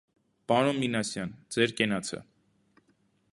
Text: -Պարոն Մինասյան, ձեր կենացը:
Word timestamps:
-Պարոն 0.51 0.79
Մինասյան, 0.83 1.35
ձեր 1.57 1.75
կենացը: 1.81 2.21